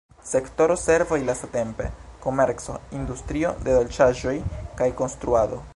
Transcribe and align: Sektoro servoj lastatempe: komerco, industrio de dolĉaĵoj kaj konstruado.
Sektoro 0.27 0.77
servoj 0.83 1.19
lastatempe: 1.29 1.89
komerco, 2.25 2.79
industrio 3.01 3.53
de 3.67 3.79
dolĉaĵoj 3.81 4.37
kaj 4.81 4.93
konstruado. 5.03 5.65